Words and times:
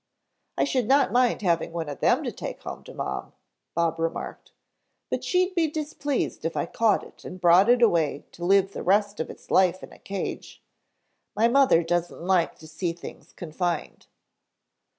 "I 0.57 0.63
should 0.63 0.87
not 0.87 1.11
mind 1.11 1.43
having 1.43 1.71
one 1.71 1.87
of 1.87 1.99
them 1.99 2.23
to 2.23 2.31
take 2.31 2.61
home 2.63 2.83
to 2.85 2.93
Mom," 2.95 3.33
Bob 3.75 3.99
remarked, 3.99 4.51
"but 5.11 5.23
she'd 5.23 5.53
be 5.53 5.67
displeased 5.67 6.43
if 6.43 6.57
I 6.57 6.65
caught 6.65 7.03
it 7.03 7.23
and 7.23 7.39
brought 7.39 7.69
it 7.69 7.83
away 7.83 8.25
to 8.31 8.43
live 8.43 8.73
the 8.73 8.81
rest 8.81 9.19
of 9.19 9.29
its 9.29 9.51
life 9.51 9.83
in 9.83 9.93
a 9.93 9.99
cage. 9.99 10.63
My 11.35 11.47
mother 11.47 11.83
doesn't 11.83 12.23
like 12.25 12.57
to 12.57 12.67
see 12.67 12.93
things 12.93 13.31
confined." 13.33 14.07